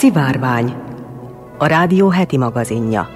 [0.00, 0.74] Szivárvány,
[1.58, 3.08] a rádió heti magazinja.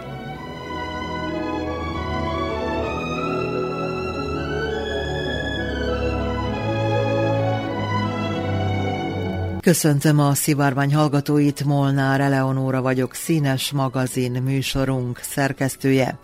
[9.61, 16.19] Köszöntöm a szivárvány hallgatóit, Molnár Eleonóra vagyok, színes magazin műsorunk szerkesztője.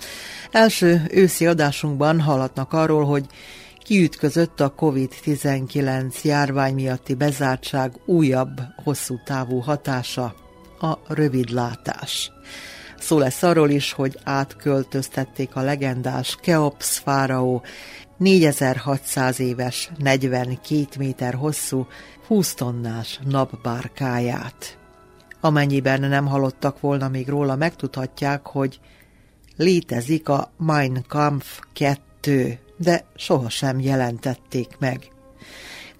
[0.50, 3.24] Első őszi adásunkban hallatnak arról, hogy
[3.78, 10.34] kiütközött a COVID-19 járvány miatti bezártság újabb, hosszú távú hatása,
[10.80, 12.32] a rövidlátás.
[12.98, 17.62] Szó lesz arról is, hogy átköltöztették a legendás Keops fáraó
[18.16, 21.86] 4600 éves, 42 méter hosszú,
[22.26, 24.78] 20 tonnás napbárkáját.
[25.40, 28.80] Amennyiben nem hallottak volna még róla, megtudhatják, hogy
[29.56, 35.10] létezik a Mein Kampf 2, de sohasem jelentették meg.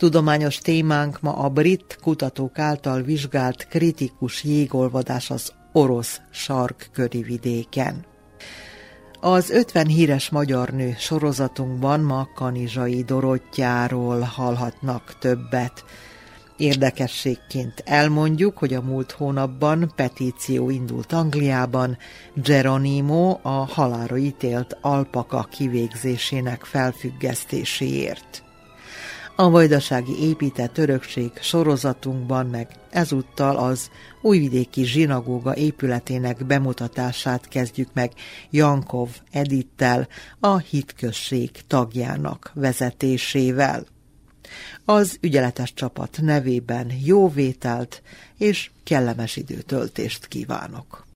[0.01, 8.05] Tudományos témánk ma a brit kutatók által vizsgált kritikus jégolvadás az orosz sarkköri vidéken.
[9.21, 15.85] Az 50 híres magyar nő sorozatunkban ma Kanizsai Dorottyáról hallhatnak többet.
[16.57, 21.99] Érdekességként elmondjuk, hogy a múlt hónapban petíció indult Angliában
[22.35, 28.49] Geronimo a halára ítélt alpaka kivégzésének felfüggesztéséért.
[29.41, 33.91] A vajdasági épített örökség sorozatunkban meg ezúttal az
[34.23, 38.13] újvidéki zsinagóga épületének bemutatását kezdjük meg
[38.51, 40.09] Jankov Edittel,
[40.41, 43.87] a hitközség tagjának vezetésével.
[44.85, 48.03] Az ügyeletes csapat nevében jó vételt
[48.39, 51.10] és kellemes időtöltést kívánok!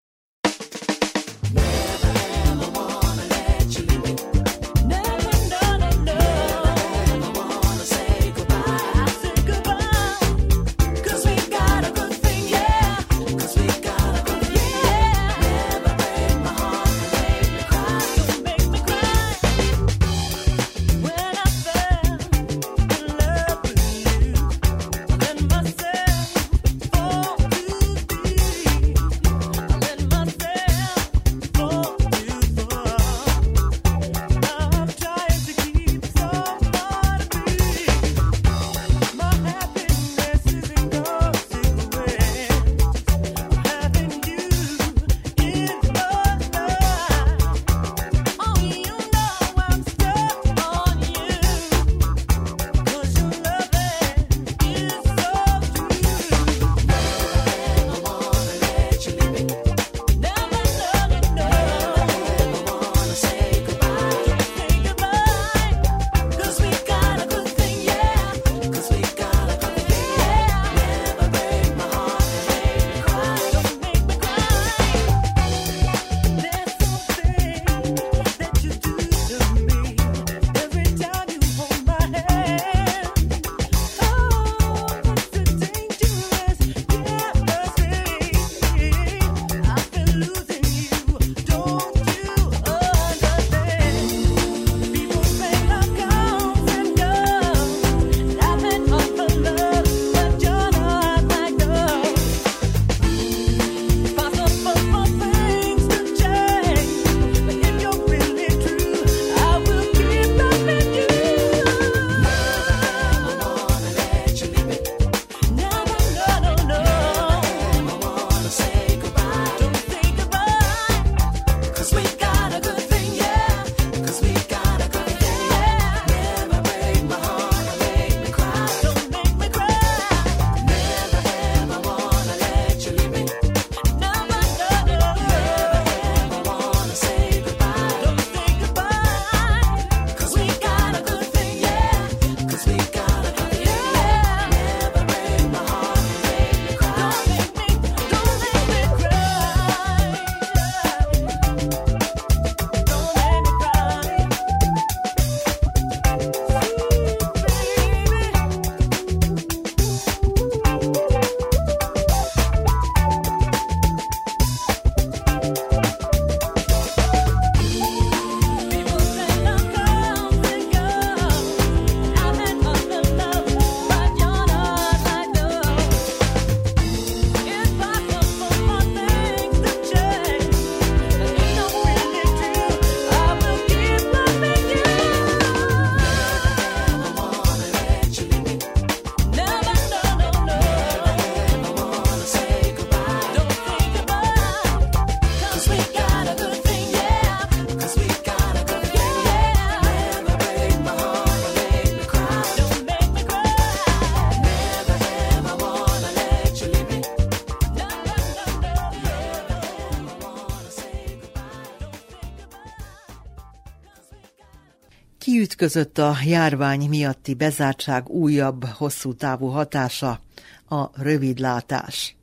[215.55, 220.21] Kiütközött a járvány miatti bezártság újabb, hosszú távú hatása,
[220.69, 222.17] a rövidlátás.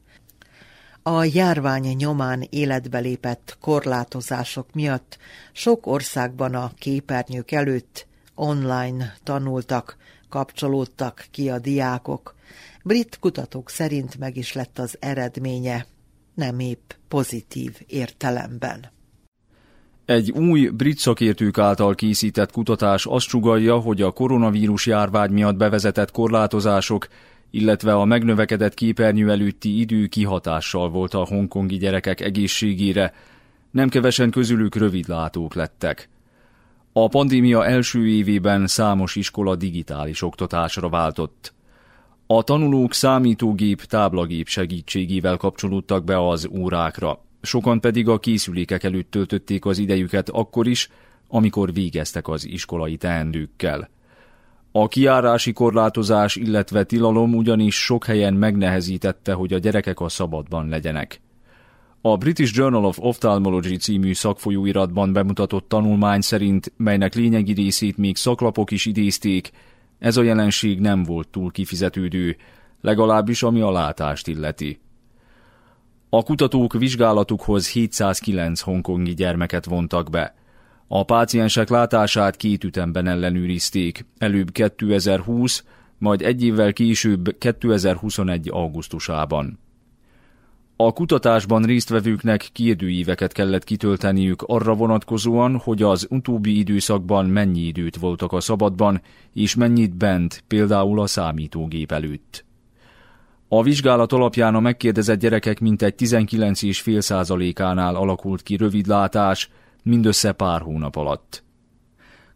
[1.03, 5.17] A járvány nyomán életbe lépett korlátozások miatt
[5.51, 9.97] sok országban a képernyők előtt online tanultak,
[10.29, 12.35] kapcsolódtak ki a diákok.
[12.83, 15.85] Brit kutatók szerint meg is lett az eredménye,
[16.35, 18.91] nem épp pozitív értelemben.
[20.11, 26.11] Egy új brit szakértők által készített kutatás azt sugalja, hogy a koronavírus járvány miatt bevezetett
[26.11, 27.07] korlátozások,
[27.49, 33.13] illetve a megnövekedett képernyő előtti idő kihatással volt a hongkongi gyerekek egészségére,
[33.71, 36.09] nem kevesen közülük rövidlátók lettek.
[36.93, 41.53] A pandémia első évében számos iskola digitális oktatásra váltott.
[42.27, 49.65] A tanulók számítógép, táblagép segítségével kapcsolódtak be az órákra sokan pedig a készülékek előtt töltötték
[49.65, 50.89] az idejüket akkor is,
[51.27, 53.89] amikor végeztek az iskolai teendőkkel.
[54.71, 61.21] A kiárási korlátozás, illetve tilalom ugyanis sok helyen megnehezítette, hogy a gyerekek a szabadban legyenek.
[62.01, 68.71] A British Journal of Ophthalmology című szakfolyóiratban bemutatott tanulmány szerint, melynek lényegi részét még szaklapok
[68.71, 69.51] is idézték,
[69.99, 72.37] ez a jelenség nem volt túl kifizetődő,
[72.81, 74.79] legalábbis ami a látást illeti.
[76.13, 80.35] A kutatók vizsgálatukhoz 709 hongkongi gyermeket vontak be.
[80.87, 85.63] A páciensek látását két ütemben ellenőrizték, előbb 2020,
[85.97, 88.49] majd egy évvel később 2021.
[88.49, 89.59] augusztusában.
[90.75, 98.31] A kutatásban résztvevőknek kérdőíveket kellett kitölteniük arra vonatkozóan, hogy az utóbbi időszakban mennyi időt voltak
[98.31, 99.01] a szabadban,
[99.33, 102.45] és mennyit bent, például a számítógép előtt.
[103.53, 109.49] A vizsgálat alapján a megkérdezett gyerekek mintegy 19,5 százalékánál alakult ki rövidlátás,
[109.83, 111.43] mindössze pár hónap alatt.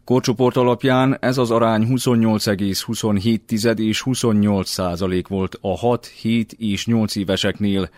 [0.04, 7.16] Korcsoport alapján ez az arány 28,27 és 28 százalék volt a 6, 7 és 8
[7.16, 7.90] éveseknél,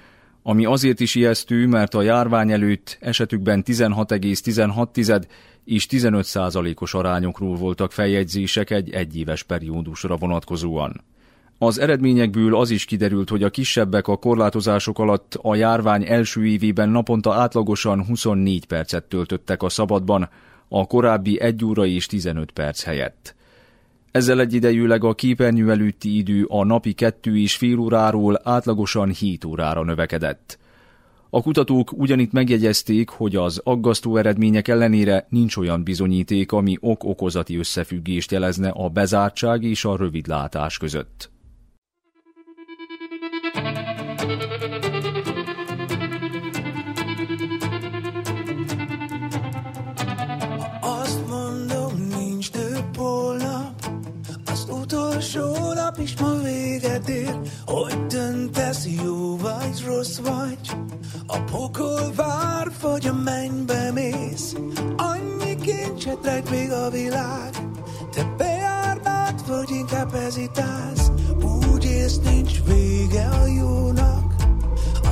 [0.42, 5.22] ami azért is ijesztő, mert a járvány előtt esetükben 16,16
[5.64, 11.04] és 15 százalékos arányokról voltak feljegyzések egy egyéves periódusra vonatkozóan.
[11.60, 16.88] Az eredményekből az is kiderült, hogy a kisebbek a korlátozások alatt a járvány első évében
[16.88, 20.28] naponta átlagosan 24 percet töltöttek a szabadban,
[20.68, 23.34] a korábbi 1 óra és 15 perc helyett.
[24.10, 29.84] Ezzel egyidejűleg a képernyő előtti idő a napi kettő és fél óráról átlagosan 7 órára
[29.84, 30.58] növekedett.
[31.30, 38.32] A kutatók ugyanitt megjegyezték, hogy az aggasztó eredmények ellenére nincs olyan bizonyíték, ami ok-okozati összefüggést
[38.32, 41.30] jelezne a bezártság és a rövidlátás között.
[54.92, 60.58] Utolsó nap is ma véget ér, hogy döntesz, jó vagy, rossz vagy,
[61.26, 64.54] a pokol vár, vagy a mennybe mész,
[64.96, 67.50] annyi kincset rejt még a világ,
[68.14, 71.10] te bejárnád, vagy inkább hezitálsz,
[71.70, 74.34] úgy ész, nincs vége a jónak,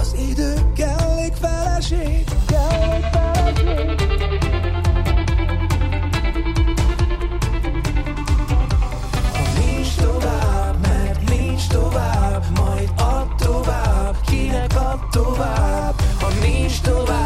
[0.01, 4.06] az idő kellék feleség, kellék feleség.
[15.17, 17.26] tovább, ha nincs tovább.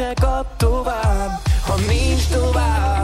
[0.00, 2.99] kinek ad tovább, ha nincs tovább.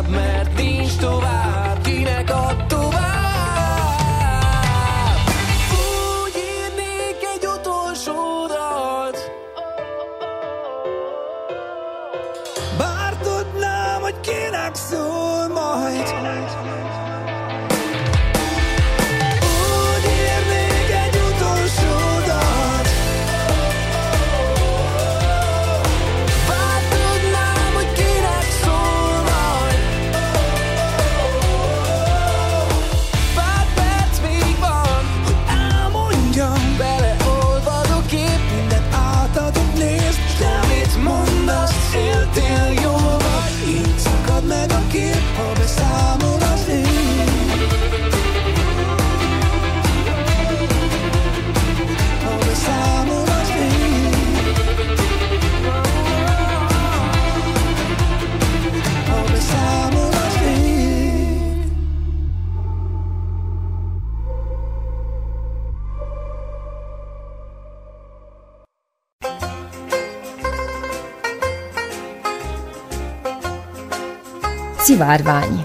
[74.97, 75.63] Szivárvány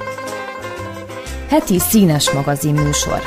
[1.47, 3.21] Heti színes magazin műsor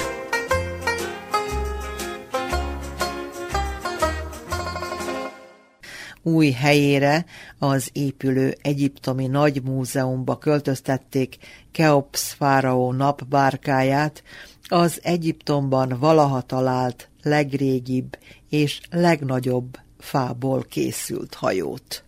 [6.22, 7.24] Új helyére
[7.58, 11.36] az épülő egyiptomi nagy múzeumba költöztették
[11.72, 14.22] Keops fáraó napbárkáját,
[14.68, 18.18] az Egyiptomban valaha talált legrégibb
[18.48, 22.04] és legnagyobb fából készült hajót.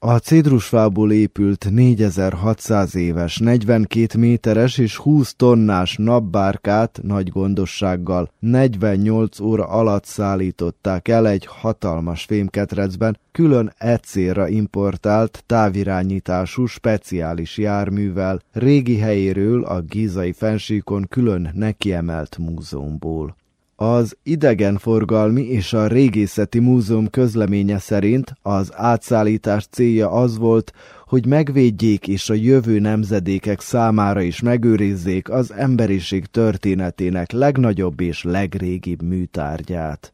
[0.00, 9.64] A cédrusfából épült 4600 éves, 42 méteres és 20 tonnás napbárkát nagy gondossággal 48 óra
[9.64, 19.80] alatt szállították el egy hatalmas fémketrecben, külön ecélra importált távirányítású speciális járművel, régi helyéről a
[19.80, 23.37] gízai fensíkon külön nekiemelt múzeumból.
[23.80, 30.72] Az idegenforgalmi és a régészeti múzeum közleménye szerint az átszállítás célja az volt,
[31.06, 39.02] hogy megvédjék és a jövő nemzedékek számára is megőrizzék az emberiség történetének legnagyobb és legrégibb
[39.02, 40.12] műtárgyát.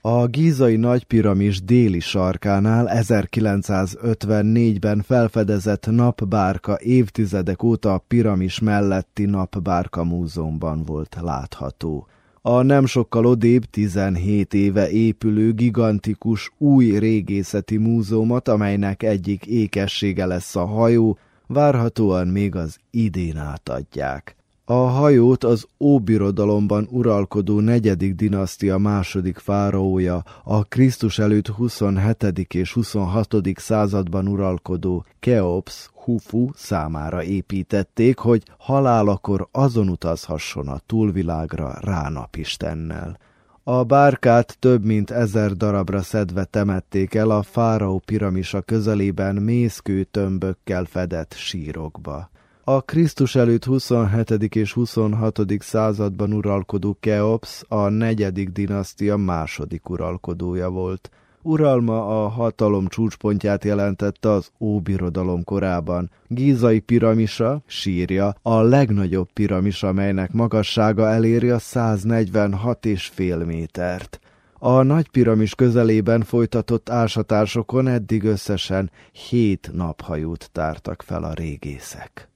[0.00, 10.84] A gízai nagypiramis déli sarkánál 1954-ben felfedezett napbárka évtizedek óta a piramis melletti napbárka múzeumban
[10.84, 12.06] volt látható
[12.44, 20.56] a nem sokkal odébb 17 éve épülő gigantikus új régészeti múzeumot, amelynek egyik ékessége lesz
[20.56, 24.36] a hajó, várhatóan még az idén átadják.
[24.64, 32.46] A hajót az Óbirodalomban uralkodó negyedik dinasztia második fáraója, a Krisztus előtt 27.
[32.54, 33.36] és 26.
[33.54, 43.18] században uralkodó Keops Hufu számára építették, hogy halálakor azon utazhasson a túlvilágra Ránapistennel.
[43.64, 50.84] A bárkát több mint ezer darabra szedve temették el a fáraó piramisa közelében mészkő tömbökkel
[50.84, 52.30] fedett sírokba.
[52.64, 54.30] A Krisztus előtt 27.
[54.54, 55.40] és 26.
[55.58, 61.10] században uralkodó Keops a negyedik dinasztia második uralkodója volt.
[61.42, 66.10] Uralma a hatalom csúcspontját jelentette az Óbirodalom korában.
[66.26, 74.20] Gízai piramisa, sírja, a legnagyobb piramis, amelynek magassága eléri a 146,5 métert.
[74.58, 78.90] A nagy piramis közelében folytatott ásatásokon eddig összesen
[79.28, 82.28] hét naphajót tártak fel a régészek.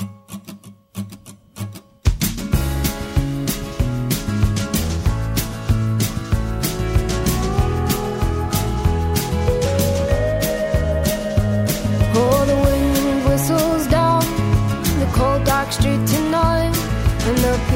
[0.00, 0.51] Oh,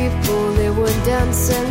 [0.08, 1.68] people they were dancing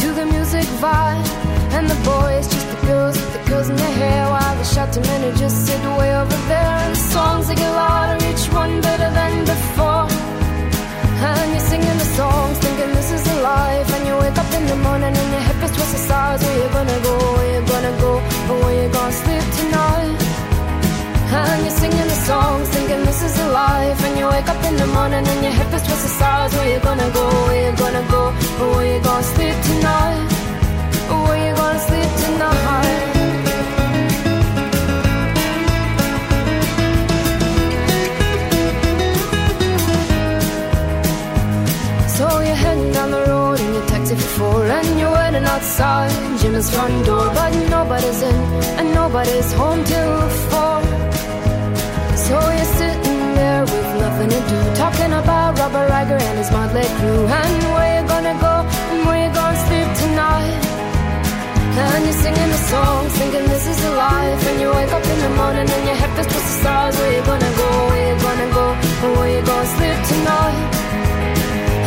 [0.00, 1.28] to the music vibe,
[1.76, 5.02] and the boys just the girls with the girls in their hair, while the shouting
[5.02, 6.74] men who just sit way over there.
[6.84, 10.06] And the songs they get louder, each one better than before.
[11.28, 13.88] And you're singing the songs, thinking this is a life.
[13.94, 16.42] And you wake up in the morning and your hip is twisted sides.
[16.44, 17.14] Where you gonna go?
[17.36, 18.12] Where you gonna go?
[18.50, 20.27] Or where you gonna sleep tonight?
[21.30, 24.02] And you're singing the songs, thinking this is a life.
[24.06, 26.54] And you wake up in the morning and your hip is twisted sides.
[26.54, 27.24] Where you gonna go?
[27.46, 28.22] Where you gonna go?
[28.60, 30.28] Or where you gonna sleep tonight?
[31.10, 33.18] Where you gonna sleep tonight?
[42.16, 46.70] So you're heading down the road in your taxi for And you're waiting outside Jimmy's
[46.74, 48.34] front door But nobody's in
[48.78, 50.87] and nobody's home till four
[52.28, 56.84] so you're sitting there with nothing to do, talking about Robert Riker and his motley
[57.00, 58.54] crew, and where you gonna go
[58.92, 60.60] and where you gonna sleep tonight.
[61.72, 64.40] And you're singing the song, thinking this is a life.
[64.44, 66.94] And you wake up in the morning and your head feels the stars.
[67.00, 67.68] Where you gonna go?
[67.88, 68.66] Where you gonna go?
[68.76, 70.68] And where you gonna sleep tonight?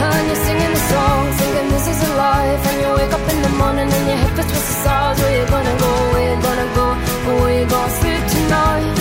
[0.09, 2.61] And you're singing the song, thinking this is a life.
[2.65, 5.17] And you wake up in the morning and your head feels the stars.
[5.21, 5.91] Where you gonna go?
[6.13, 6.87] Where you gonna go?
[7.29, 9.00] And where you gonna sleep tonight?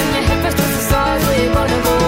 [0.00, 0.54] and your hip is
[1.54, 2.01] wanna go.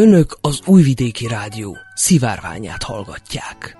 [0.00, 3.76] Önök az Újvidéki Rádió szivárványát hallgatják.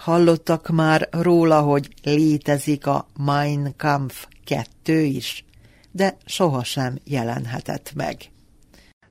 [0.00, 5.44] Hallottak már róla, hogy létezik a Mein Kampf 2 is,
[5.92, 8.16] de sohasem jelenhetett meg.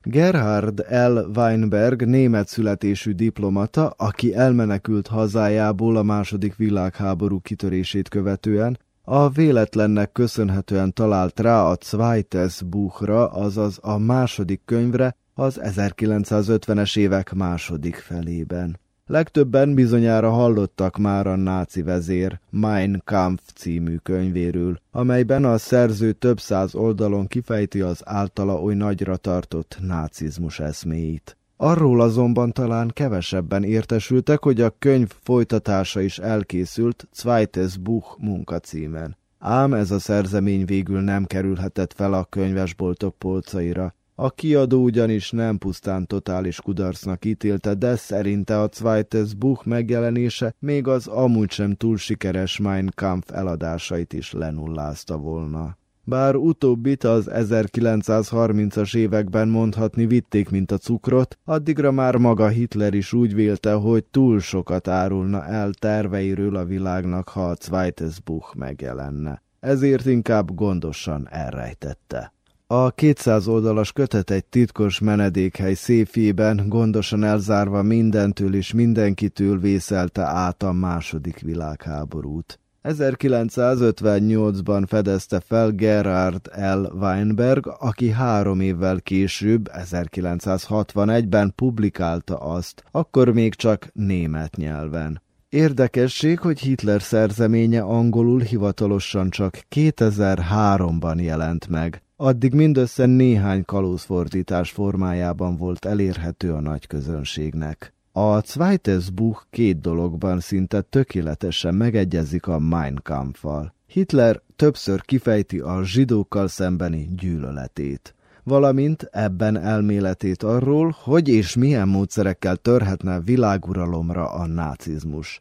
[0.01, 1.17] Gerhard L.
[1.35, 8.77] Weinberg német születésű diplomata, aki elmenekült hazájából a második világháború kitörését követően,
[9.09, 17.33] a véletlennek köszönhetően talált rá a Zweites Buchra, azaz a második könyvre az 1950-es évek
[17.33, 18.79] második felében.
[19.05, 26.39] Legtöbben bizonyára hallottak már a náci vezér Mein Kampf című könyvéről, amelyben a szerző több
[26.39, 31.37] száz oldalon kifejti az általa oly nagyra tartott nácizmus eszméit.
[31.59, 39.17] Arról azonban talán kevesebben értesültek, hogy a könyv folytatása is elkészült Zweites Buch munkacímen.
[39.39, 43.93] Ám ez a szerzemény végül nem kerülhetett fel a könyvesboltok polcaira.
[44.15, 50.87] A kiadó ugyanis nem pusztán totális kudarcnak ítélte, de szerinte a Zweites Buch megjelenése még
[50.87, 55.77] az amúgy sem túl sikeres Mein Kampf eladásait is lenullázta volna.
[56.09, 63.13] Bár utóbbit az 1930-as években mondhatni vitték, mint a cukrot, addigra már maga Hitler is
[63.13, 69.43] úgy vélte, hogy túl sokat árulna el terveiről a világnak, ha a Zweites Buch megjelenne.
[69.59, 72.33] Ezért inkább gondosan elrejtette.
[72.67, 80.63] A 200 oldalas kötet egy titkos menedékhely széfjében, gondosan elzárva mindentől és mindenkitől vészelte át
[80.63, 82.59] a második világháborút.
[82.83, 86.85] 1958-ban fedezte fel Gerhard L.
[86.99, 95.21] Weinberg, aki három évvel később, 1961-ben publikálta azt, akkor még csak német nyelven.
[95.49, 102.01] Érdekesség, hogy Hitler szerzeménye angolul hivatalosan csak 2003-ban jelent meg.
[102.15, 107.96] Addig mindössze néhány kalózfordítás formájában volt elérhető a nagy közönségnek.
[108.19, 113.73] A Zweites Buch két dologban szinte tökéletesen megegyezik a Mein Kampffal.
[113.87, 122.55] Hitler többször kifejti a zsidókkal szembeni gyűlöletét, valamint ebben elméletét arról, hogy és milyen módszerekkel
[122.55, 125.39] törhetne világuralomra a nácizmus.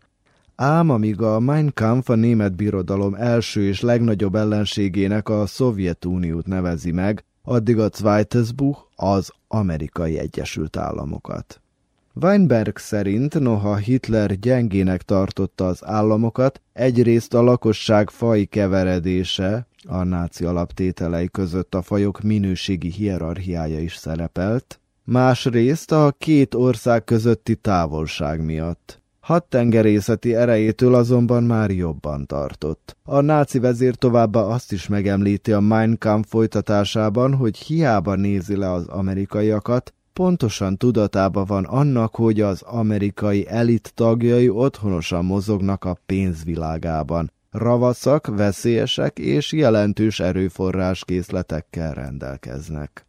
[0.57, 6.91] Ám amíg a Mein Kampf a német birodalom első és legnagyobb ellenségének a Szovjetuniót nevezi
[6.91, 11.61] meg, addig a Zweites Buch az amerikai Egyesült Államokat.
[12.23, 20.45] Weinberg szerint, noha Hitler gyengének tartotta az államokat, egyrészt a lakosság faj keveredése, a náci
[20.45, 29.03] alaptételei között a fajok minőségi hierarchiája is szerepelt, másrészt a két ország közötti távolság miatt.
[29.21, 32.97] Hadtengerészeti erejétől azonban már jobban tartott.
[33.05, 38.73] A náci vezér továbbá azt is megemlíti a Mein Kampf folytatásában, hogy hiába nézi le
[38.73, 47.33] az amerikaiakat, pontosan tudatában van annak, hogy az amerikai elit tagjai otthonosan mozognak a pénzvilágában.
[47.51, 53.07] Ravaszak, veszélyesek és jelentős erőforrás készletekkel rendelkeznek.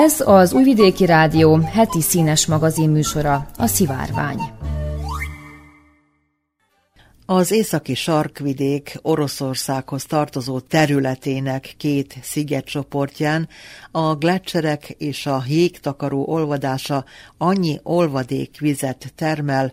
[0.00, 4.38] Ez az Újvidéki Rádió heti színes magazin műsora, a Szivárvány.
[7.26, 13.48] Az északi sarkvidék Oroszországhoz tartozó területének két szigetcsoportján
[13.90, 17.04] a gletszerek és a jégtakaró olvadása
[17.38, 19.72] annyi olvadékvizet termel,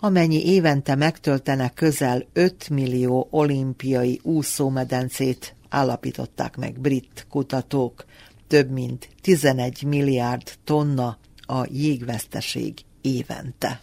[0.00, 8.04] amennyi évente megtöltenek közel 5 millió olimpiai úszómedencét, állapították meg brit kutatók.
[8.50, 13.80] Több mint 11 milliárd tonna a jégveszteség évente.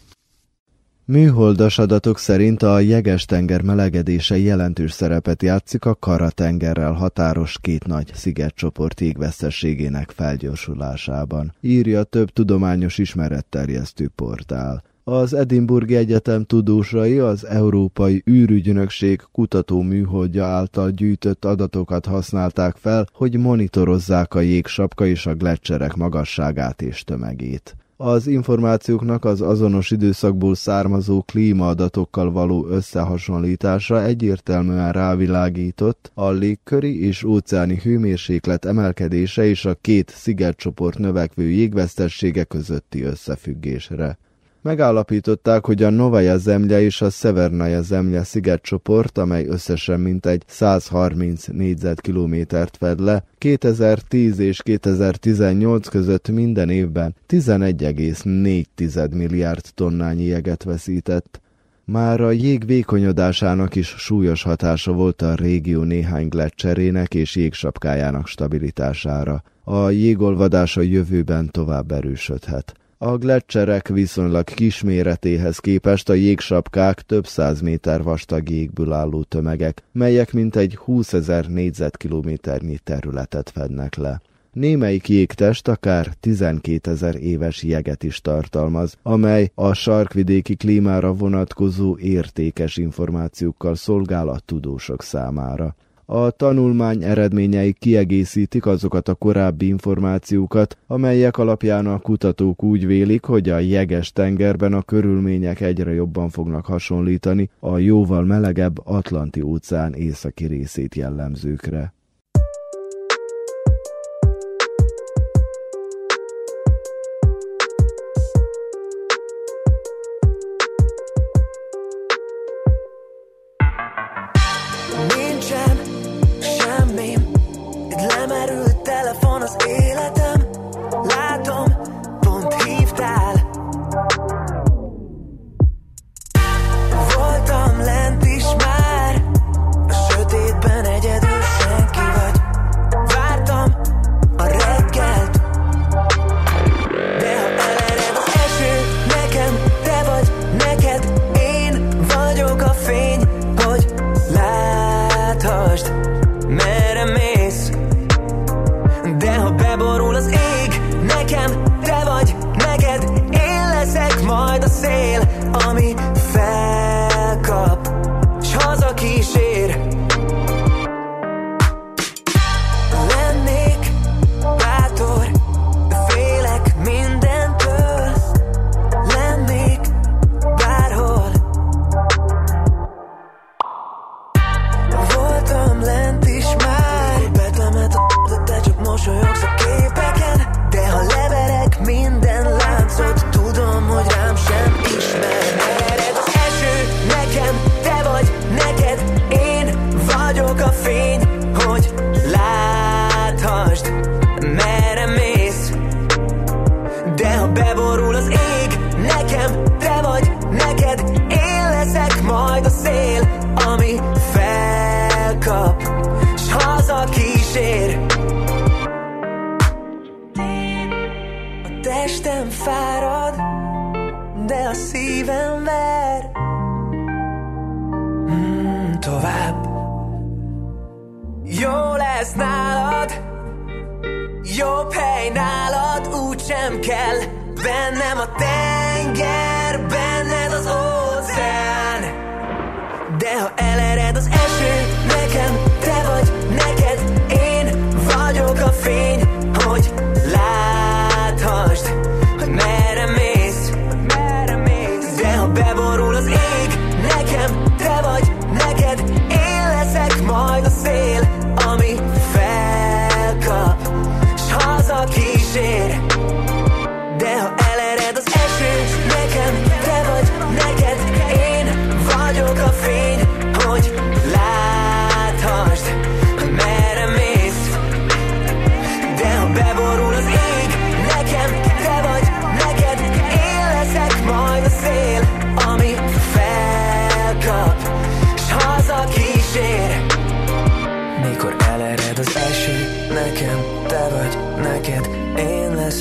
[1.05, 9.01] Műholdas adatok szerint a Jeges-tenger melegedése jelentős szerepet játszik a Kara-tengerrel határos két nagy szigetcsoport
[9.01, 14.83] égvesztességének felgyorsulásában, írja több tudományos ismeretterjesztő portál.
[15.09, 23.37] Az Edinburghi Egyetem tudósai az Európai űrügynökség kutató műholdja által gyűjtött adatokat használták fel, hogy
[23.37, 27.75] monitorozzák a jégsapka és a gletszerek magasságát és tömegét.
[27.97, 37.79] Az információknak az azonos időszakból származó klímaadatokkal való összehasonlítása egyértelműen rávilágított a légköri és óceáni
[37.83, 44.17] hőmérséklet emelkedése és a két szigetcsoport növekvő jégvesztessége közötti összefüggésre.
[44.61, 52.77] Megállapították, hogy a Novaja Zemlya és a Szevernaja Zemlya szigetcsoport, amely összesen mintegy 130 négyzetkilométert
[52.77, 61.41] fed le, 2010 és 2018 között minden évben 11,4 milliárd tonnányi jeget veszített.
[61.85, 69.43] Már a jég vékonyodásának is súlyos hatása volt a régió néhány gletszerének és jégsapkájának stabilitására.
[69.63, 72.73] A jégolvadás a jövőben tovább erősödhet.
[72.99, 80.33] A gletszerek viszonylag kisméretéhez képest a jégsapkák több száz méter vastag jégből álló tömegek, melyek
[80.33, 84.21] mintegy 20 ezer négyzetkilométernyi területet fednek le.
[84.51, 92.77] Némelyik jégtest akár 12 ezer éves jeget is tartalmaz, amely a sarkvidéki klímára vonatkozó értékes
[92.77, 95.75] információkkal szolgál a tudósok számára.
[96.09, 103.49] A tanulmány eredményei kiegészítik azokat a korábbi információkat, amelyek alapján a kutatók úgy vélik, hogy
[103.49, 110.45] a jeges tengerben a körülmények egyre jobban fognak hasonlítani a jóval melegebb Atlanti óceán északi
[110.45, 111.96] részét jellemzőkre.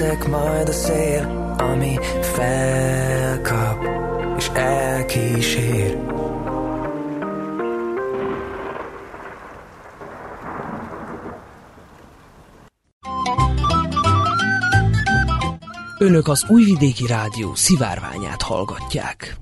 [0.07, 3.85] Leszek majd a szél, ami felkap
[4.37, 5.99] és elkísér.
[15.99, 19.37] Önök az Újvidéki Rádió szivárványát hallgatják.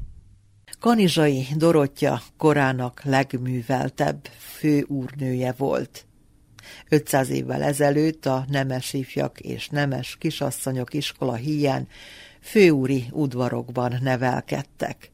[0.81, 6.07] Kanizsai Dorottya korának legműveltebb főúrnője volt.
[6.89, 11.89] 500 évvel ezelőtt a nemes ifjak és nemes kisasszonyok iskola híján
[12.41, 15.11] főúri udvarokban nevelkedtek.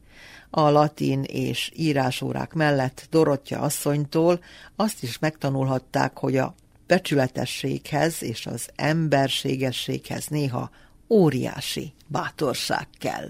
[0.49, 4.43] A latin és írásórák mellett Dorottya asszonytól
[4.75, 6.55] azt is megtanulhatták, hogy a
[6.87, 10.69] becsületességhez és az emberségességhez néha
[11.09, 13.29] óriási bátorság kell.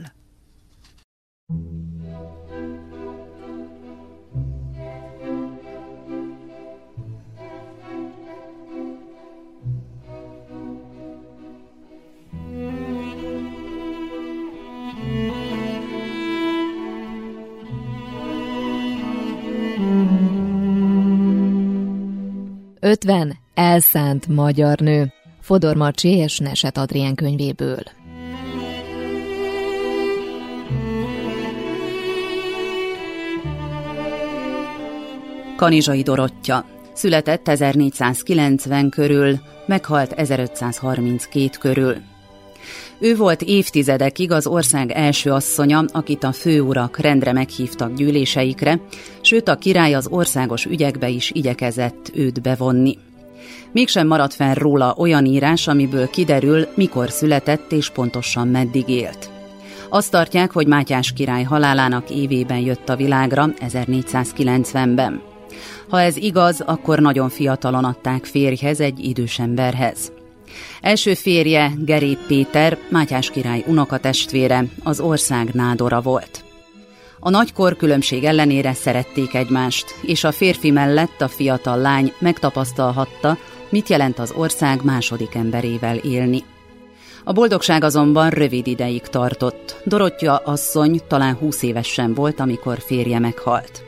[22.83, 25.13] Ötven elszánt magyar nő.
[25.39, 27.83] Fodor Marcsi és Neset Adrien könyvéből.
[35.55, 36.65] Kanizsai Dorottya.
[36.93, 42.10] Született 1490 körül, meghalt 1532 körül.
[42.99, 48.79] Ő volt évtizedekig az ország első asszonya, akit a főurak rendre meghívtak gyűléseikre,
[49.21, 52.97] sőt a király az országos ügyekbe is igyekezett őt bevonni.
[53.71, 59.29] Mégsem maradt fel róla olyan írás, amiből kiderül, mikor született és pontosan meddig élt.
[59.89, 65.21] Azt tartják, hogy Mátyás király halálának évében jött a világra, 1490-ben.
[65.89, 70.11] Ha ez igaz, akkor nagyon fiatalon adták férjhez egy idős emberhez.
[70.81, 76.43] Első férje, Gerép Péter, Mátyás király unokatestvére, az ország nádora volt.
[77.19, 83.37] A nagykor különbség ellenére szerették egymást, és a férfi mellett a fiatal lány megtapasztalhatta,
[83.69, 86.43] mit jelent az ország második emberével élni.
[87.23, 89.81] A boldogság azonban rövid ideig tartott.
[89.85, 93.83] Dorottya asszony talán húsz évesen volt, amikor férje meghalt.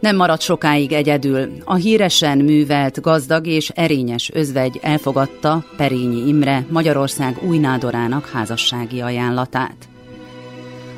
[0.00, 1.48] Nem maradt sokáig egyedül.
[1.64, 9.88] A híresen művelt, gazdag és erényes özvegy elfogadta Perényi Imre Magyarország új nádorának házassági ajánlatát.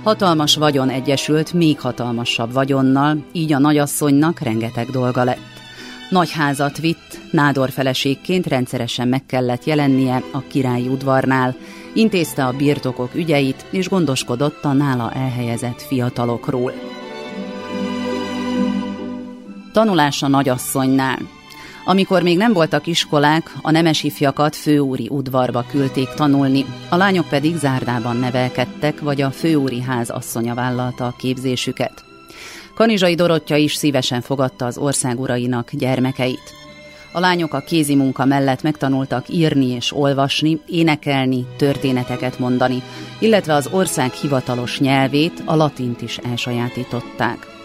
[0.02, 5.56] Hatalmas vagyon egyesült még hatalmasabb vagyonnal, így a nagyasszonynak rengeteg dolga lett.
[6.10, 11.56] Nagy házat vitt, nádor feleségként rendszeresen meg kellett jelennie a királyi udvarnál,
[11.94, 16.97] intézte a birtokok ügyeit és gondoskodott a nála elhelyezett fiatalokról.
[19.78, 21.18] Tanulás a nagyasszonynál.
[21.84, 27.56] Amikor még nem voltak iskolák, a nemes ifjakat főúri udvarba küldték tanulni, a lányok pedig
[27.56, 32.04] zárdában nevelkedtek, vagy a főúri ház asszonya vállalta a képzésüket.
[32.74, 36.54] Kanizsai Dorottya is szívesen fogadta az ország urainak gyermekeit.
[37.12, 42.82] A lányok a kézi munka mellett megtanultak írni és olvasni, énekelni, történeteket mondani,
[43.18, 47.57] illetve az ország hivatalos nyelvét, a latint is elsajátították.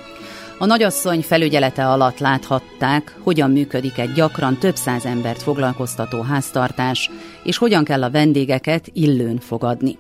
[0.63, 7.10] A nagyasszony felügyelete alatt láthatták, hogyan működik egy gyakran több száz embert foglalkoztató háztartás,
[7.43, 9.97] és hogyan kell a vendégeket illőn fogadni.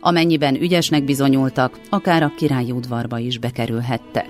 [0.00, 4.28] Amennyiben ügyesnek bizonyultak, akár a királyi udvarba is bekerülhettek.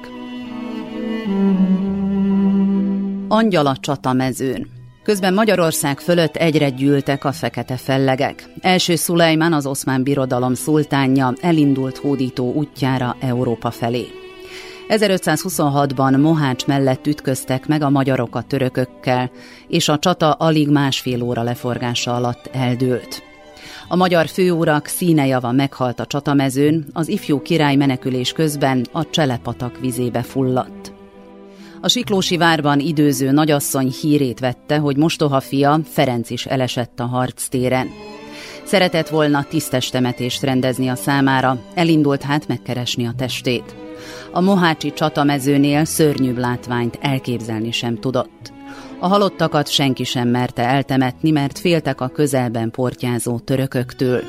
[3.28, 4.66] Angyal a csatamezőn
[5.02, 8.48] Közben Magyarország fölött egyre gyűltek a fekete fellegek.
[8.61, 14.19] Első Szulejmán, az oszmán birodalom szultánja elindult hódító útjára Európa felé.
[14.90, 19.31] 1526-ban Mohács mellett ütköztek meg a magyarok a törökökkel,
[19.68, 23.22] és a csata alig másfél óra leforgása alatt eldőlt.
[23.88, 30.22] A magyar főurak színejava meghalt a csatamezőn, az ifjú király menekülés közben a Cselepatak vizébe
[30.22, 30.92] fulladt.
[31.81, 37.88] A Siklósi várban időző nagyasszony hírét vette, hogy mostoha fia Ferenc is elesett a harctéren.
[38.64, 43.88] Szeretett volna tisztes temetést rendezni a számára, elindult hát megkeresni a testét
[44.32, 48.53] a Mohácsi csatamezőnél szörnyűbb látványt elképzelni sem tudott.
[48.98, 54.22] A halottakat senki sem merte eltemetni, mert féltek a közelben portyázó törököktől.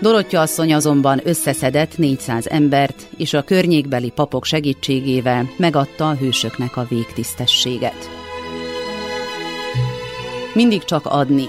[0.00, 6.86] Dorottya asszony azonban összeszedett 400 embert, és a környékbeli papok segítségével megadta a hősöknek a
[6.88, 8.10] végtisztességet.
[10.54, 11.48] Mindig csak adni,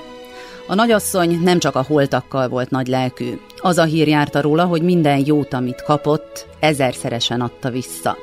[0.68, 3.40] a nagyasszony nem csak a holtakkal volt nagy lelkű.
[3.58, 8.18] Az a hír járta róla, hogy minden jót, amit kapott, ezerszeresen adta vissza.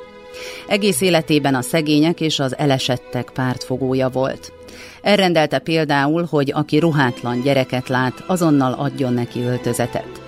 [0.67, 4.51] Egész életében a szegények és az elesettek pártfogója volt.
[5.01, 10.21] Elrendelte például, hogy aki ruhátlan gyereket lát, azonnal adjon neki öltözetet.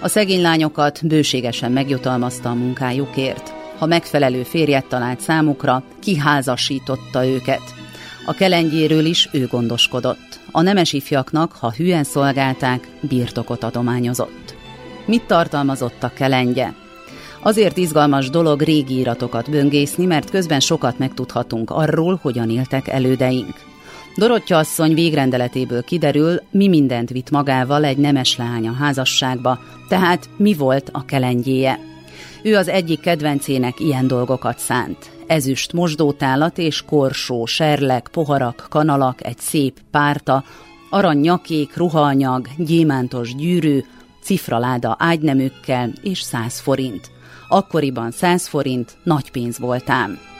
[0.00, 3.52] A szegény lányokat bőségesen megjutalmazta a munkájukért.
[3.78, 7.81] Ha megfelelő férjet talált számukra, kiházasította őket.
[8.24, 14.54] A kelengyéről is ő gondoskodott a nemes ifjaknak, ha hülyen szolgálták, birtokot adományozott.
[15.06, 16.72] Mit tartalmazott a kelengye?
[17.42, 23.54] Azért izgalmas dolog régi iratokat böngészni, mert közben sokat megtudhatunk arról, hogyan éltek elődeink.
[24.16, 29.58] Dorottya asszony végrendeletéből kiderül, mi mindent vitt magával egy nemes lány a házasságba,
[29.88, 31.78] tehát mi volt a kelengyéje.
[32.42, 39.38] Ő az egyik kedvencének ilyen dolgokat szánt ezüst mosdótálat és korsó, serlek, poharak, kanalak, egy
[39.38, 40.44] szép párta,
[40.90, 43.80] arany nyakék, ruhaanyag, gyémántos gyűrű,
[44.22, 47.10] cifraláda ágynemükkel és száz forint.
[47.48, 50.31] Akkoriban száz forint nagy pénz voltám.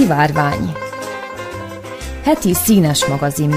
[0.00, 0.72] Szivárvány.
[2.22, 3.50] Heti színes magazin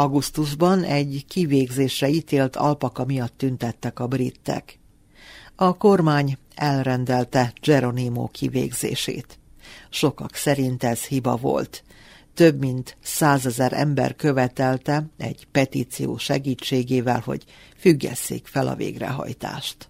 [0.00, 4.78] Augusztusban egy kivégzésre ítélt alpaka miatt tüntettek a britek.
[5.56, 9.38] A kormány elrendelte Geronimo kivégzését.
[9.90, 11.84] Sokak szerint ez hiba volt.
[12.34, 17.44] Több mint százezer ember követelte egy petíció segítségével, hogy
[17.76, 19.88] függesszék fel a végrehajtást.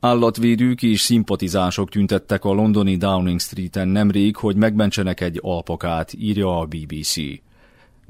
[0.00, 6.66] Állatvédők és szimpatizások tüntettek a londoni Downing Street-en nemrég, hogy megmentsenek egy alpakát, írja a
[6.66, 7.16] BBC.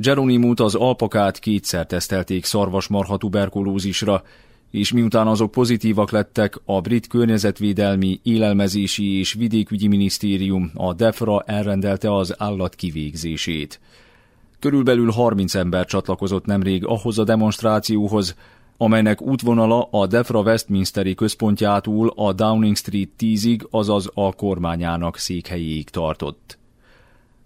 [0.01, 4.23] Geronimut az alpakát kétszer tesztelték szarvasmarha tuberkulózisra,
[4.71, 12.15] és miután azok pozitívak lettek, a brit környezetvédelmi, élelmezési és vidékügyi minisztérium a DEFRA elrendelte
[12.15, 13.81] az állat kivégzését.
[14.59, 18.35] Körülbelül 30 ember csatlakozott nemrég ahhoz a demonstrációhoz,
[18.77, 26.58] amelynek útvonala a DEFRA Westminsteri központjától a Downing Street 10-ig, azaz a kormányának székhelyéig tartott.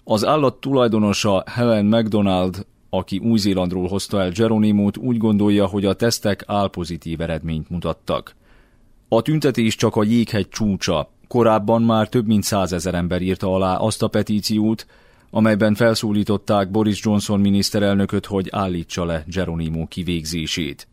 [0.05, 6.45] Az állat tulajdonosa Helen McDonald, aki Új-Zélandról hozta el Geronimót, úgy gondolja, hogy a tesztek
[6.47, 8.35] álpozitív eredményt mutattak.
[9.09, 11.11] A tüntetés csak a jéghegy csúcsa.
[11.29, 14.87] Korábban már több mint százezer ember írta alá azt a petíciót,
[15.31, 20.89] amelyben felszólították Boris Johnson miniszterelnököt, hogy állítsa le Geronimo kivégzését.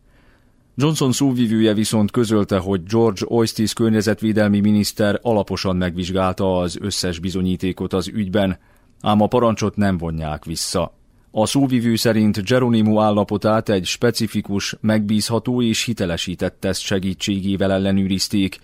[0.75, 8.07] Johnson szóvivője viszont közölte, hogy George Oistis környezetvédelmi miniszter alaposan megvizsgálta az összes bizonyítékot az
[8.07, 8.57] ügyben,
[9.01, 10.93] ám a parancsot nem vonják vissza.
[11.31, 18.59] A szóvivő szerint Geronimo állapotát egy specifikus, megbízható és hitelesített teszt segítségével ellenőrizték,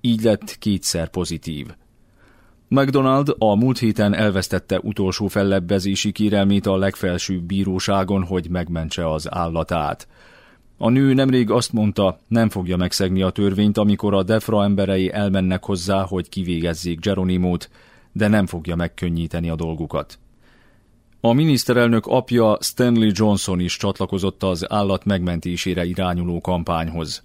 [0.00, 1.66] így lett kétszer pozitív.
[2.68, 10.08] McDonald a múlt héten elvesztette utolsó fellebbezési kérelmét a legfelsőbb bíróságon, hogy megmentse az állatát.
[10.78, 15.64] A nő nemrég azt mondta, nem fogja megszegni a törvényt, amikor a Defra emberei elmennek
[15.64, 17.70] hozzá, hogy kivégezzék Geronimót,
[18.12, 20.18] de nem fogja megkönnyíteni a dolgukat.
[21.20, 27.22] A miniszterelnök apja Stanley Johnson is csatlakozott az állat megmentésére irányuló kampányhoz.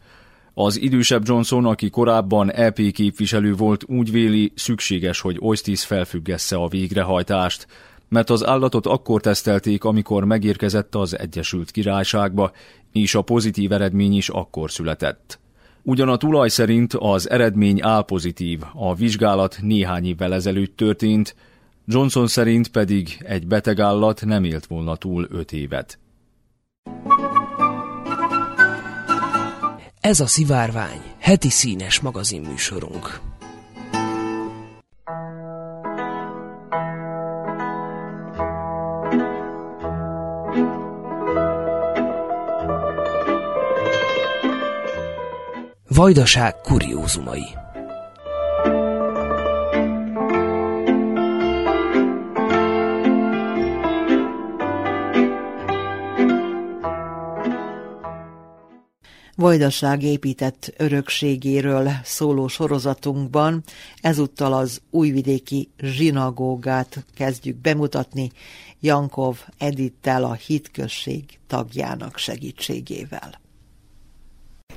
[0.53, 6.67] Az idősebb Johnson, aki korábban EP képviselő volt, úgy véli, szükséges, hogy Oistis felfüggesse a
[6.67, 7.67] végrehajtást,
[8.09, 12.51] mert az állatot akkor tesztelték, amikor megérkezett az Egyesült Királyságba,
[12.91, 15.39] és a pozitív eredmény is akkor született.
[15.87, 21.35] Ugyan a tulaj szerint az eredmény álpozitív, a vizsgálat néhány évvel ezelőtt történt,
[21.85, 25.99] Johnson szerint pedig egy beteg állat nem élt volna túl öt évet.
[29.99, 33.19] Ez a Szivárvány, heti színes magazinműsorunk.
[45.95, 47.43] Vajdaság kuriózumai
[59.35, 63.63] Vajdaság épített örökségéről szóló sorozatunkban
[64.01, 68.31] ezúttal az újvidéki zsinagógát kezdjük bemutatni
[68.79, 73.43] Jankov Edittel a hitközség tagjának segítségével.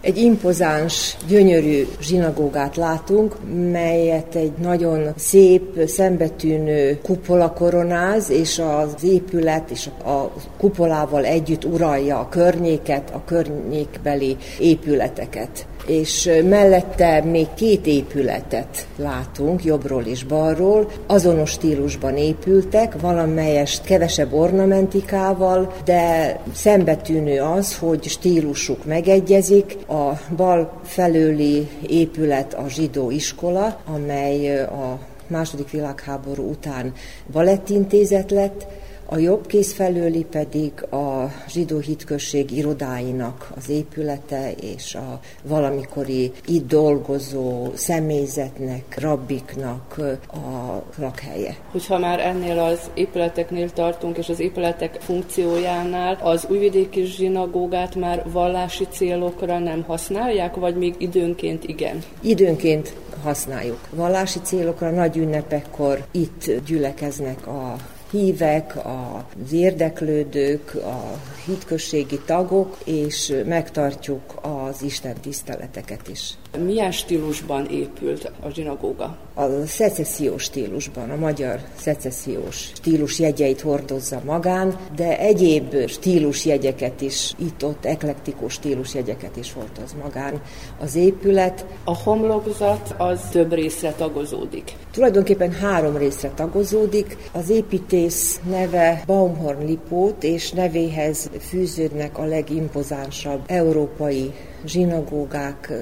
[0.00, 3.36] Egy impozáns, gyönyörű zsinagógát látunk,
[3.70, 12.18] melyet egy nagyon szép, szembetűnő kupola koronáz, és az épület és a kupolával együtt uralja
[12.18, 21.50] a környéket, a környékbeli épületeket és mellette még két épületet látunk, jobbról és balról, azonos
[21.50, 29.76] stílusban épültek, valamelyest kevesebb ornamentikával, de szembetűnő az, hogy stílusuk megegyezik.
[29.88, 36.92] A bal felőli épület a zsidó iskola, amely a második világháború után
[37.32, 38.66] balettintézet lett,
[39.10, 46.66] a jobb kéz felőli pedig a zsidó hitközség irodáinak az épülete és a valamikori itt
[46.66, 50.00] dolgozó személyzetnek, rabbiknak
[50.32, 51.56] a lakhelye.
[51.70, 58.86] Hogyha már ennél az épületeknél tartunk, és az épületek funkciójánál, az újvidéki zsinagógát már vallási
[58.90, 62.02] célokra nem használják, vagy még időnként igen?
[62.20, 63.80] Időnként használjuk.
[63.90, 67.76] Vallási célokra, nagy ünnepekkor itt gyülekeznek a
[68.10, 71.18] hívek, az érdeklődők, a
[71.48, 76.34] hitközségi tagok, és megtartjuk az Isten tiszteleteket is.
[76.64, 79.16] Milyen stílusban épült a zsinagóga?
[79.34, 87.84] A szecessziós stílusban, a magyar szecessziós stílus jegyeit hordozza magán, de egyéb stílusjegyeket is, itt-ott
[87.84, 90.42] eklektikus stílusjegyeket is hordoz magán
[90.80, 91.66] az épület.
[91.84, 94.72] A homlokzat az több részre tagozódik.
[94.92, 97.16] Tulajdonképpen három részre tagozódik.
[97.32, 104.32] Az építész neve Baumhorn Lipót, és nevéhez fűződnek a legimpozánsabb európai
[104.64, 105.72] zsinagógák.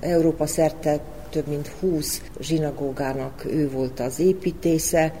[0.00, 1.00] Európa szerte
[1.30, 5.14] több mint 20 zsinagógának ő volt az építésze,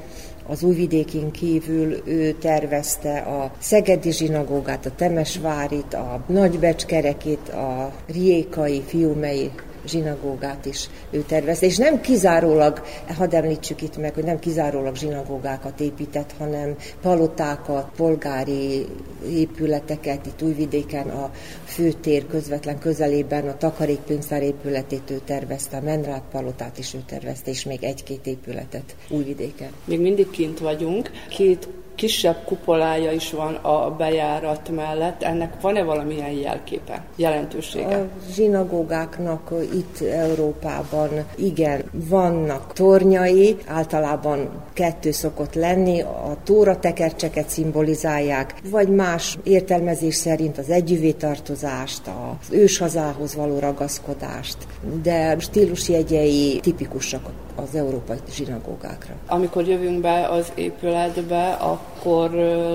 [0.46, 9.50] az újvidékén kívül ő tervezte a Szegedi zsinagógát, a Temesvárit, a Nagybecskerekét, a Riékai, Fiumei
[9.88, 12.82] zsinagógát is ő tervezte, és nem kizárólag,
[13.16, 18.86] hadd említsük itt meg, hogy nem kizárólag zsinagógákat épített, hanem palotákat, polgári
[19.28, 21.30] épületeket, itt Újvidéken a
[21.64, 27.64] főtér közvetlen közelében a takarékpénztár épületét ő tervezte, a Menrát palotát is ő tervezte, és
[27.64, 29.70] még egy-két épületet Újvidéken.
[29.84, 31.68] Még mindig kint vagyunk, két
[31.98, 35.22] kisebb kupolája is van a bejárat mellett.
[35.22, 37.96] Ennek van-e valamilyen jelképe, jelentősége?
[37.96, 48.54] A zsinagógáknak itt Európában igen, vannak tornyai, általában kettő szokott lenni, a tóra tekercseket szimbolizálják,
[48.70, 54.56] vagy más értelmezés szerint az együvé tartozást, az őshazához való ragaszkodást,
[55.02, 59.14] de stílusjegyei tipikusak az európai zsinagógákra.
[59.26, 62.30] Amikor jövünk be az épületbe, akkor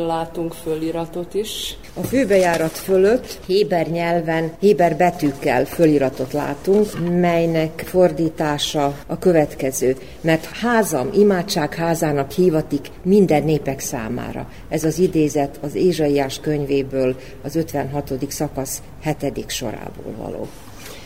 [0.07, 1.77] látunk föliratot is.
[1.93, 9.97] A főbejárat fölött Héber nyelven, Héber betűkkel föliratot látunk, melynek fordítása a következő.
[10.21, 14.49] Mert házam, imádság házának hívatik minden népek számára.
[14.69, 18.13] Ez az idézet az Ézsaiás könyvéből, az 56.
[18.29, 19.49] szakasz 7.
[19.49, 20.47] sorából való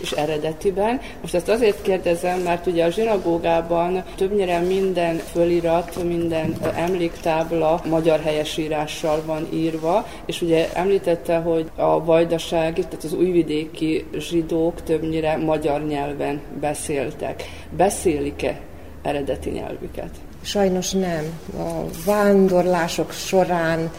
[0.02, 1.02] és eredetiben.
[1.22, 9.24] Most ezt azért kérdezem, mert ugye a zsinagógában többnyire minden fölirat, minden emléktábla magyar helyesírással
[9.26, 16.42] van írva, és ugye említette, hogy a vajdasági, tehát az újvidéki zsidók többnyire magyar nyelven
[16.60, 17.44] beszéltek.
[17.78, 18.60] Beszélik-e
[19.02, 20.10] eredeti nyelvüket?
[20.42, 21.40] Sajnos nem.
[21.58, 23.92] A vándorlások során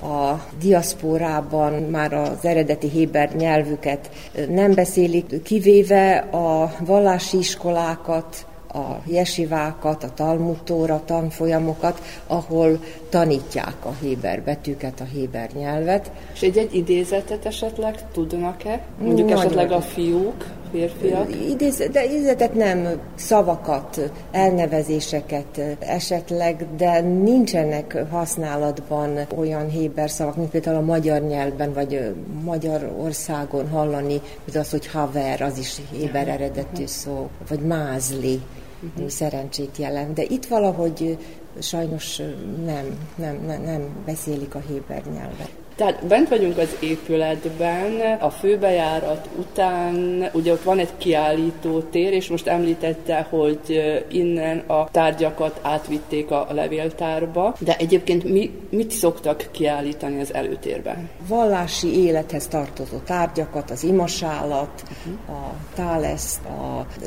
[0.00, 4.10] a diaszpórában már az eredeti héber nyelvüket
[4.48, 12.78] nem beszélik, kivéve a vallási iskolákat, a jesivákat, a talmutóra, tanfolyamokat, ahol
[13.08, 16.10] tanítják a héber betűket, a héber nyelvet.
[16.34, 18.80] És egy-egy idézetet esetleg tudnak-e?
[18.98, 21.34] Mondjuk Nagyon esetleg a fiúk, férfiak?
[21.50, 30.76] Idéz, de idézetet nem, szavakat, elnevezéseket esetleg, de nincsenek használatban olyan héber szavak, mint például
[30.76, 32.14] a magyar nyelvben, vagy
[32.44, 38.40] Magyarországon hallani, mint az, hogy haver, az is héber eredetű szó, vagy mázli
[38.82, 39.08] uh-huh.
[39.08, 40.12] szerencsét jelent.
[40.14, 41.18] De itt valahogy
[41.60, 42.16] sajnos
[42.64, 45.50] nem, nem, nem, nem beszélik a héber nyelvet.
[45.76, 52.28] Tehát bent vagyunk az épületben, a főbejárat után, ugye ott van egy kiállító tér, és
[52.28, 60.20] most említette, hogy innen a tárgyakat átvitték a levéltárba, de egyébként mi, mit szoktak kiállítani
[60.20, 61.08] az előtérben?
[61.28, 65.36] Vallási élethez tartozó tárgyakat, az imasálat, uh-huh.
[65.36, 66.40] a táleszt,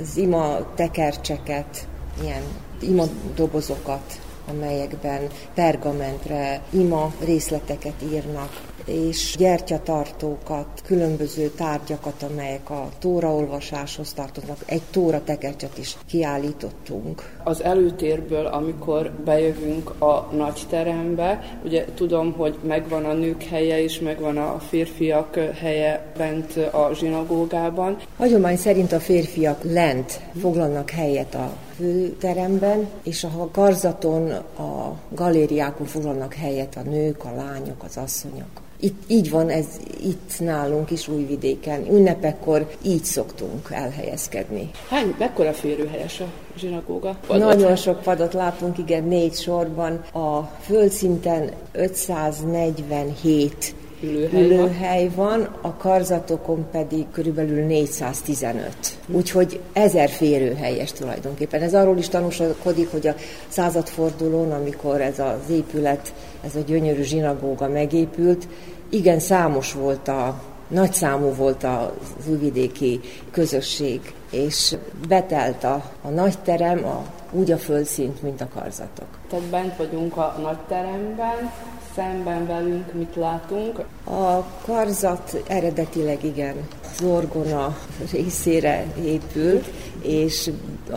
[0.01, 1.87] az ima tekercseket,
[2.21, 2.43] ilyen
[2.81, 3.03] ima
[3.35, 4.19] dobozokat
[4.49, 5.21] amelyekben
[5.53, 8.49] pergamentre ima részleteket írnak,
[8.85, 14.57] és gyertyatartókat, különböző tárgyakat, amelyek a tóraolvasáshoz tartoznak.
[14.65, 17.37] Egy tóra tekercset is kiállítottunk.
[17.43, 23.99] Az előtérből, amikor bejövünk a nagy terembe, ugye tudom, hogy megvan a nők helye és
[23.99, 27.97] megvan a férfiak helye bent a zsinagógában.
[28.17, 36.33] Hagyomány szerint a férfiak lent foglalnak helyet a főteremben, és a karzaton, a galériákon foglalnak
[36.33, 38.61] helyet a nők, a lányok, az asszonyok.
[38.81, 39.65] Itt, így van ez
[40.03, 41.85] itt nálunk is Újvidéken.
[41.91, 44.69] Ünnepekkor így szoktunk elhelyezkedni.
[44.89, 46.25] Hány, mekkora férőhelyes a
[46.57, 47.17] zsinagóga?
[47.27, 47.47] Padot?
[47.47, 50.03] Nagyon sok padot látunk, igen, négy sorban.
[50.13, 55.27] A földszinten 547 ülőhely, ülőhely van.
[55.39, 58.73] van, a karzatokon pedig körülbelül 415.
[59.07, 61.61] Úgyhogy ezer férőhelyes tulajdonképpen.
[61.61, 63.15] Ez arról is tanúskodik, hogy a
[63.47, 66.13] századfordulón, amikor ez az épület,
[66.45, 68.47] ez a gyönyörű zsinagóga megépült,
[68.89, 72.99] igen számos volt a nagy számú volt az újvidéki
[73.31, 74.75] közösség, és
[75.07, 79.07] betelt a, a nagy terem, a, úgy a földszint, mint a karzatok.
[79.29, 81.51] Tehát bent vagyunk a nagy teremben,
[81.99, 83.79] szemben velünk mit látunk?
[84.03, 86.55] A karzat eredetileg igen,
[87.03, 87.77] orgona
[88.11, 89.65] részére épült,
[90.01, 90.51] és
[90.91, 90.95] a,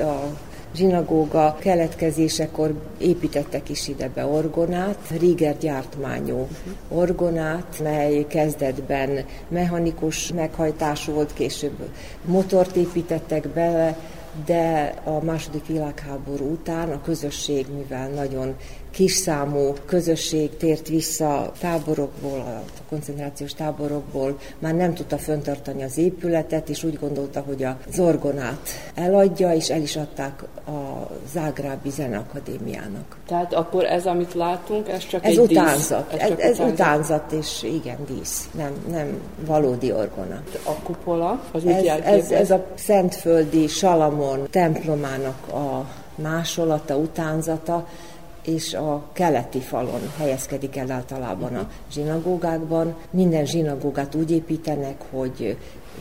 [0.00, 0.22] a
[0.74, 6.48] zsinagóga keletkezésekor építettek is ide be orgonát, Riger gyártmányú
[6.88, 11.88] orgonát, mely kezdetben mechanikus meghajtású volt, később
[12.24, 13.96] motort építettek bele,
[14.44, 18.56] de a második világháború után a közösség, mivel nagyon
[18.96, 26.68] kis számú közösség tért vissza táborokból, a koncentrációs táborokból, már nem tudta föntartani az épületet,
[26.68, 33.16] és úgy gondolta, hogy a zorgonát eladja, és el is adták a Zágrábi Zeneakadémiának.
[33.26, 36.10] Tehát akkor ez, amit látunk, ez csak ez egy utánzat.
[36.10, 36.20] dísz?
[36.20, 40.42] Ez, ez, ez utánzat, és igen, dísz, nem, nem valódi orgona.
[40.64, 47.86] A kupola, az ez, ez, ez a Szentföldi Salamon templomának a másolata, utánzata,
[48.46, 52.94] és a keleti falon helyezkedik el általában a zsinagógákban.
[53.10, 55.56] Minden zsinagógát úgy építenek, hogy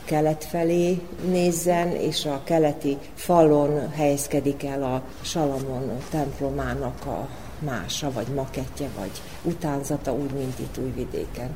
[0.06, 7.28] kelet felé nézzen, és a keleti falon helyezkedik el a Salamon templomának a
[7.60, 9.12] mása, vagy makettje, vagy
[9.44, 11.50] utánzata, úgy, mint itt Újvidéken.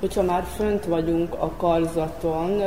[0.00, 2.62] Hogyha már fönt vagyunk a karzaton,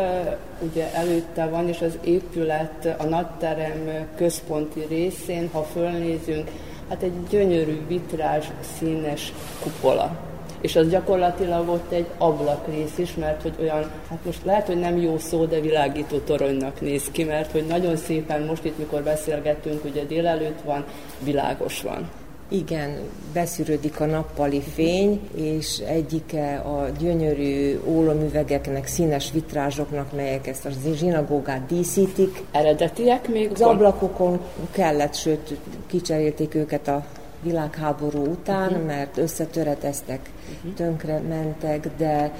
[0.72, 6.50] ugye előtte van, és az épület a nagyterem központi részén, ha fölnézünk,
[6.90, 8.46] hát egy gyönyörű vitrás
[8.78, 10.26] színes kupola.
[10.62, 14.98] és az gyakorlatilag ott egy ablakrész is, mert hogy olyan, hát most lehet, hogy nem
[14.98, 19.86] jó szó, de világító toronynak néz ki, mert hogy nagyon szépen most itt, mikor beszélgetünk,
[19.86, 20.86] ugye délelőtt van,
[21.24, 22.10] világos van.
[22.50, 22.98] Igen,
[23.34, 31.66] beszűrődik a nappali fény, és egyike a gyönyörű ólomüvegeknek, színes vitrázsoknak, melyek ezt a zsinagógát
[31.66, 32.44] díszítik.
[32.52, 33.52] Eredetiek még?
[33.54, 34.40] Az ablakokon
[34.72, 37.06] kellett, sőt, kicserélték őket a
[37.42, 38.86] világháború után, uh-huh.
[38.86, 40.20] mert összetöreteztek,
[40.58, 40.74] uh-huh.
[40.74, 42.32] tönkre mentek, de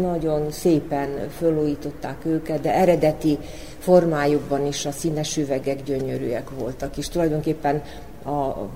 [0.00, 3.38] nagyon szépen fölújították őket, de eredeti
[3.78, 7.82] formájukban is a színes üvegek gyönyörűek voltak, és tulajdonképpen
[8.28, 8.68] a,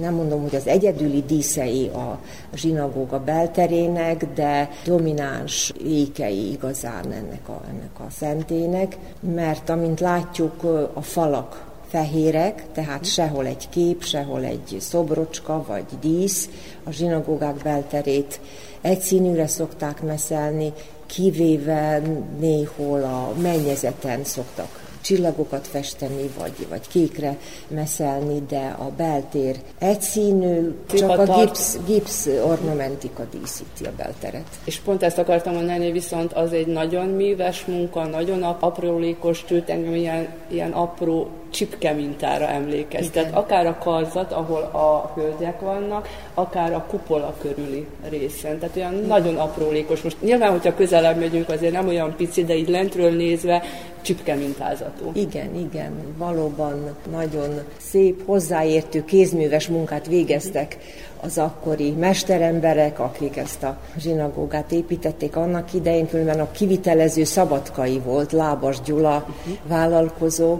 [0.00, 2.18] nem mondom, hogy az egyedüli díszei a
[2.54, 11.02] zsinagóga belterének, de domináns ékei igazán ennek a, ennek a szentének, mert amint látjuk, a
[11.02, 16.48] falak fehérek, tehát sehol egy kép, sehol egy szobrocska vagy dísz,
[16.84, 18.40] a zsinagógák belterét
[18.80, 20.72] egyszínűre szokták meszelni,
[21.06, 22.02] kivéve
[22.38, 27.36] néhol a mennyezeten szoktak csillagokat festeni, vagy, vagy kékre
[27.68, 34.46] meszelni, de a beltér egyszínű, csak a gipsz, gipsz ornamentika díszíti a belteret.
[34.64, 40.28] És pont ezt akartam mondani, viszont az egy nagyon műves munka, nagyon aprólékos, engem ilyen,
[40.48, 43.22] ilyen apró csipke mintára emlékeztet.
[43.22, 43.34] Igen.
[43.34, 48.58] Akár a karzat, ahol a hölgyek vannak, akár a kupola körüli részen.
[48.58, 49.06] Tehát olyan Igen.
[49.06, 50.02] nagyon aprólékos.
[50.02, 53.62] Most nyilván, hogyha közelebb megyünk, azért nem olyan pici, de így lentről nézve
[54.00, 55.10] csipke mintázatú.
[55.14, 60.78] Igen, igen, valóban nagyon szép, hozzáértő, kézműves munkát végeztek
[61.20, 68.32] az akkori mesteremberek, akik ezt a zsinagógát építették annak idején, különben a kivitelező szabadkai volt,
[68.32, 69.56] Lábas Gyula uh-huh.
[69.68, 70.58] vállalkozó,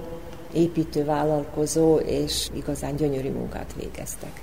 [0.56, 4.42] építővállalkozó, és igazán gyönyörű munkát végeztek.